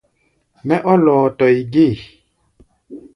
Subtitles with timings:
[0.67, 1.95] Mɛ́ ɔ́ lɔɔtɔɛ gée.